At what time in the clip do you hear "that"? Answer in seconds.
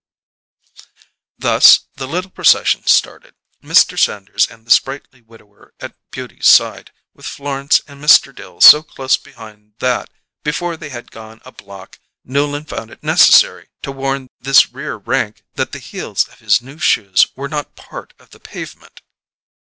9.77-10.09, 15.53-15.71